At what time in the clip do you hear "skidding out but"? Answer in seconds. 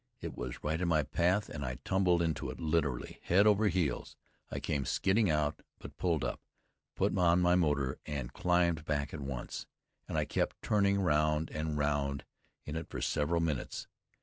4.83-5.95